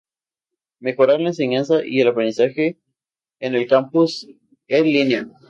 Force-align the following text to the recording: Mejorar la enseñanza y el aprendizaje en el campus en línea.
Mejorar 0.79 1.19
la 1.21 1.27
enseñanza 1.29 1.85
y 1.85 2.01
el 2.01 2.07
aprendizaje 2.07 2.79
en 3.39 3.53
el 3.53 3.67
campus 3.67 4.27
en 4.67 4.83
línea. 4.85 5.27